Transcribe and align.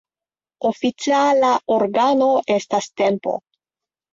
Oficiala 0.69 1.51
organo 1.75 2.31
estas 2.57 2.91
Tempo. 3.03 3.37